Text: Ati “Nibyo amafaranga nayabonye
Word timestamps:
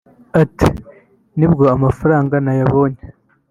Ati 0.41 0.69
“Nibyo 1.37 1.65
amafaranga 1.75 2.35
nayabonye 2.45 3.03